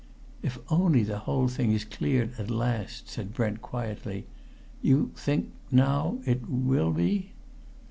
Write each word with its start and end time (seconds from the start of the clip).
"If 0.41 0.57
only 0.71 1.03
the 1.03 1.19
whole 1.19 1.47
thing 1.47 1.73
is 1.73 1.85
cleared... 1.85 2.39
at 2.39 2.49
last," 2.49 3.07
said 3.07 3.35
Brent 3.35 3.61
quietly. 3.61 4.25
"You 4.81 5.11
think... 5.15 5.51
now... 5.69 6.17
it 6.25 6.41
will 6.49 6.89
be?" 6.91 7.33